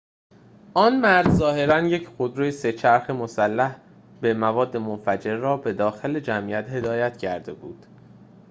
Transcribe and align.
آن 0.73 0.99
مرد 1.01 1.29
ظاهراً 1.29 1.79
یک 1.87 2.07
خودروی 2.07 2.51
سه‌چرخ 2.51 3.09
مسلح 3.09 3.77
به 4.21 4.33
مواد 4.33 4.77
منفجره 4.77 5.35
را 5.37 5.57
به 5.57 5.73
داخل 5.73 6.19
جمعیت 6.19 6.69
هدایت 6.69 7.17
کرده 7.17 7.53
بود 7.53 7.85